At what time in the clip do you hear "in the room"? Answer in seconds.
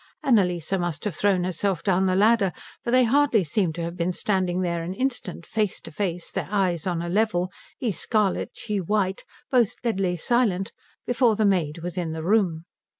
11.99-12.65